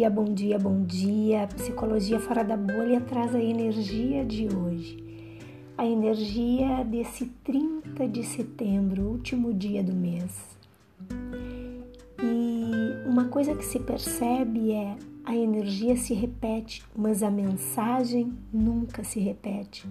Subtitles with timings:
[0.00, 1.46] dia, bom dia, bom dia.
[1.48, 4.96] Psicologia Fora da Bolha traz a energia de hoje.
[5.76, 10.56] A energia desse 30 de setembro, último dia do mês.
[12.18, 19.04] E uma coisa que se percebe é a energia se repete, mas a mensagem nunca
[19.04, 19.86] se repete.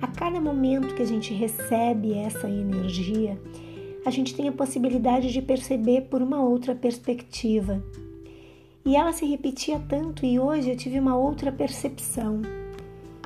[0.00, 3.38] A cada momento que a gente recebe essa energia,
[4.06, 7.84] a gente tem a possibilidade de perceber por uma outra perspectiva.
[8.84, 12.42] E ela se repetia tanto e hoje eu tive uma outra percepção.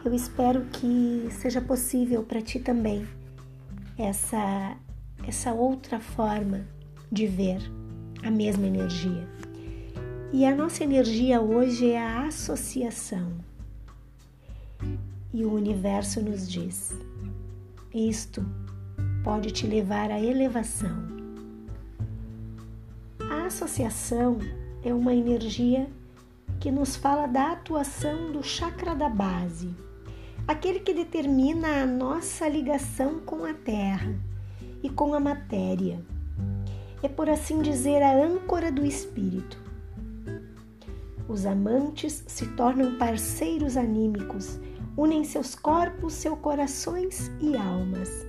[0.05, 3.07] Eu espero que seja possível para ti também
[3.99, 4.77] essa
[5.27, 6.65] essa outra forma
[7.11, 7.61] de ver
[8.23, 9.29] a mesma energia.
[10.33, 13.33] E a nossa energia hoje é a associação.
[15.35, 16.95] E o universo nos diz:
[17.93, 18.47] isto
[19.25, 21.09] pode te levar à elevação.
[23.31, 24.39] A associação
[24.89, 25.87] é uma energia
[26.59, 29.69] que nos fala da atuação do chakra da base,
[30.47, 34.19] aquele que determina a nossa ligação com a terra
[34.83, 36.03] e com a matéria.
[37.03, 39.59] É, por assim dizer, a âncora do espírito.
[41.29, 44.59] Os amantes se tornam parceiros anímicos,
[44.97, 48.28] unem seus corpos, seus corações e almas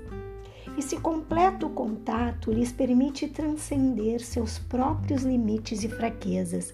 [0.79, 6.73] esse completo contato lhes permite transcender seus próprios limites e fraquezas,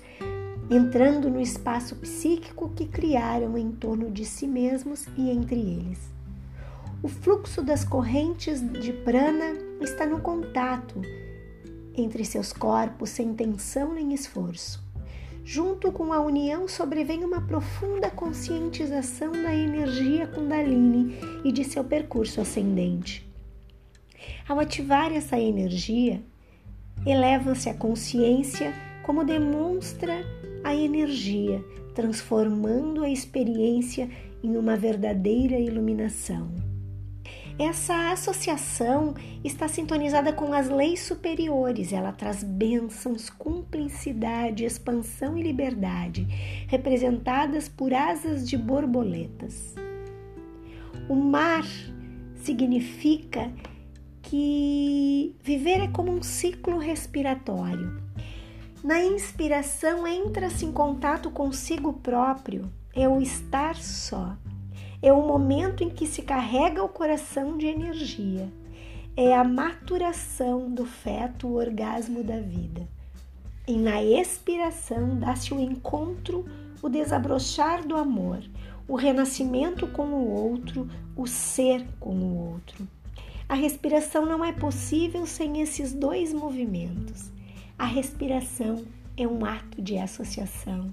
[0.70, 6.00] entrando no espaço psíquico que criaram em torno de si mesmos e entre eles.
[7.02, 11.02] O fluxo das correntes de prana está no contato
[11.96, 14.84] entre seus corpos sem tensão nem esforço.
[15.44, 22.42] Junto com a união sobrevém uma profunda conscientização da energia Kundalini e de seu percurso
[22.42, 23.26] ascendente.
[24.48, 26.22] Ao ativar essa energia,
[27.06, 28.74] eleva-se a consciência
[29.04, 30.24] como demonstra
[30.64, 31.64] a energia,
[31.94, 34.10] transformando a experiência
[34.44, 36.50] em uma verdadeira iluminação.
[37.58, 46.28] Essa associação está sintonizada com as leis superiores, ela traz bênçãos, cumplicidade, expansão e liberdade,
[46.68, 49.74] representadas por asas de borboletas.
[51.08, 51.64] O mar
[52.36, 53.50] significa
[54.26, 58.02] que viver é como um ciclo respiratório.
[58.84, 64.36] Na inspiração, entra-se em contato consigo próprio, é o estar só.
[65.02, 68.52] É o momento em que se carrega o coração de energia.
[69.16, 72.88] É a maturação do feto, o orgasmo da vida.
[73.68, 76.46] E na expiração dá-se o encontro,
[76.82, 78.44] o desabrochar do amor,
[78.88, 82.88] o renascimento com o outro, o ser com o outro.
[83.48, 87.32] A respiração não é possível sem esses dois movimentos.
[87.78, 88.84] A respiração
[89.16, 90.92] é um ato de associação.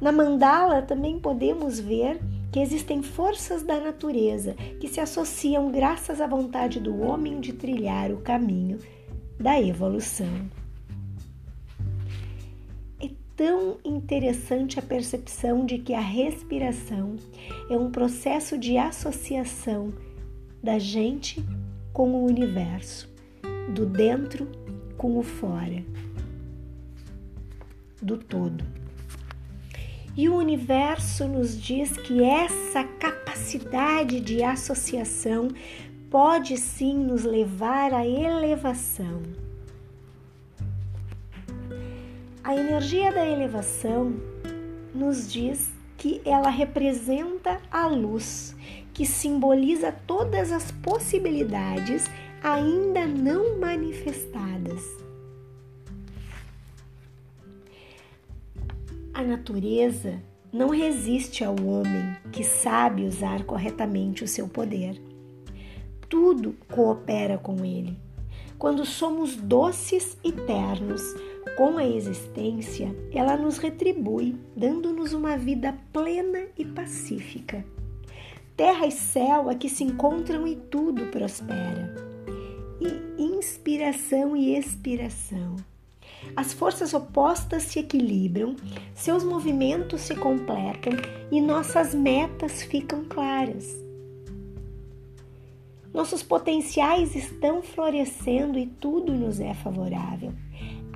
[0.00, 2.20] Na mandala também podemos ver
[2.52, 8.10] que existem forças da natureza que se associam graças à vontade do homem de trilhar
[8.10, 8.78] o caminho
[9.40, 10.50] da evolução.
[13.00, 17.16] É tão interessante a percepção de que a respiração
[17.70, 19.92] é um processo de associação
[20.62, 21.44] da gente
[21.92, 23.08] com o universo,
[23.74, 24.48] do dentro
[24.96, 25.84] com o fora,
[28.02, 28.64] do todo.
[30.16, 35.48] E o universo nos diz que essa capacidade de associação
[36.10, 39.22] pode sim nos levar à elevação.
[42.42, 44.14] A energia da elevação
[44.94, 48.56] nos diz que ela representa a luz,
[48.94, 52.08] que simboliza todas as possibilidades
[52.42, 54.80] ainda não manifestadas.
[59.12, 60.22] A natureza
[60.52, 65.02] não resiste ao homem que sabe usar corretamente o seu poder.
[66.08, 67.98] Tudo coopera com ele.
[68.56, 71.02] Quando somos doces e ternos
[71.56, 77.64] com a existência, ela nos retribui, dando-nos uma vida plena e pacífica.
[78.56, 81.94] Terra e céu aqui se encontram e tudo prospera.
[82.80, 85.56] E inspiração e expiração.
[86.36, 88.56] As forças opostas se equilibram,
[88.94, 90.92] seus movimentos se completam
[91.30, 93.76] e nossas metas ficam claras.
[95.92, 100.32] Nossos potenciais estão florescendo e tudo nos é favorável.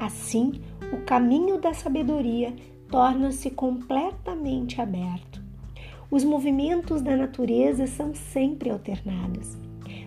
[0.02, 0.60] Assim,
[0.92, 2.52] o caminho da sabedoria
[2.88, 5.40] torna-se completamente aberto.
[6.10, 9.56] Os movimentos da natureza são sempre alternados.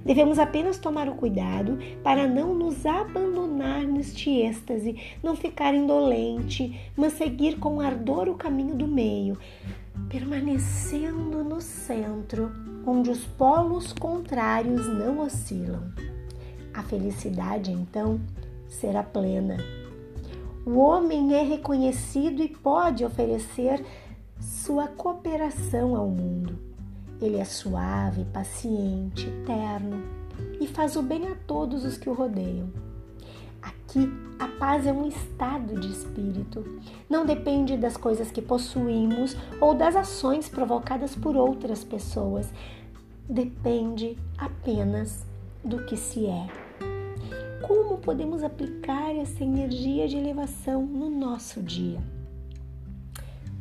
[0.04, 7.14] Devemos apenas tomar o cuidado para não nos abandonar neste êxtase, não ficar indolente, mas
[7.14, 9.38] seguir com ardor o caminho do meio,
[10.10, 12.52] permanecendo no centro,
[12.86, 15.90] onde os polos contrários não oscilam.
[16.74, 18.20] A felicidade, então,
[18.68, 19.56] será plena.
[20.66, 23.86] O homem é reconhecido e pode oferecer
[24.40, 26.58] sua cooperação ao mundo.
[27.22, 30.04] Ele é suave, paciente, terno
[30.60, 32.68] e faz o bem a todos os que o rodeiam.
[33.62, 36.66] Aqui, a paz é um estado de espírito.
[37.08, 42.52] Não depende das coisas que possuímos ou das ações provocadas por outras pessoas.
[43.30, 45.26] Depende apenas
[45.64, 46.65] do que se é.
[47.62, 52.00] Como podemos aplicar essa energia de elevação no nosso dia?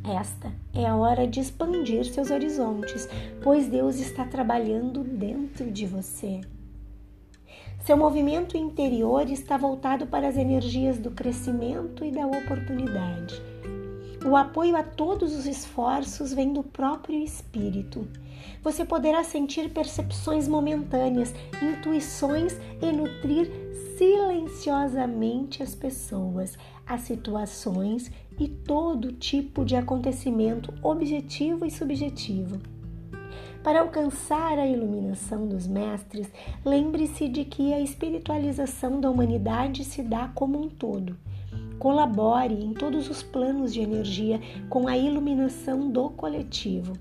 [0.04, 3.08] Esta é a hora de expandir seus horizontes,
[3.42, 6.42] pois Deus está trabalhando dentro de você.
[7.84, 13.42] Seu movimento interior está voltado para as energias do crescimento e da oportunidade.
[14.24, 18.08] O apoio a todos os esforços vem do próprio espírito.
[18.62, 23.50] Você poderá sentir percepções momentâneas, intuições e nutrir
[23.98, 26.56] silenciosamente as pessoas,
[26.86, 28.10] as situações
[28.40, 32.58] e todo tipo de acontecimento objetivo e subjetivo.
[33.62, 36.32] Para alcançar a iluminação dos mestres,
[36.64, 41.14] lembre-se de que a espiritualização da humanidade se dá como um todo.
[41.84, 44.40] Colabore em todos os planos de energia
[44.70, 46.94] com a iluminação do coletivo.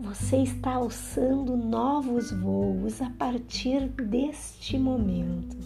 [0.00, 5.56] Você está alçando novos voos a partir deste momento.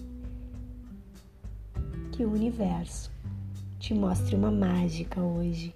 [2.12, 3.10] Que o universo
[3.78, 5.74] te mostre uma mágica hoje.